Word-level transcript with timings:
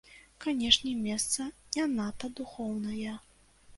Канешне, 0.45 0.93
месца 1.01 1.47
не 1.75 1.85
надта 1.93 2.33
духоўнае. 2.41 3.13